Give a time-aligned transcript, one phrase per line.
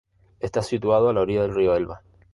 [0.39, 2.01] Está situado a la orilla del río Elba.